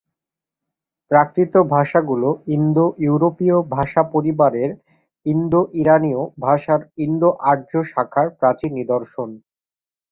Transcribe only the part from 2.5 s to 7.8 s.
ইন্দো-ইউরোপীয় ভাষাপরিবারের ইন্দো-ইরানীয় শাখার ইন্দো-আর্য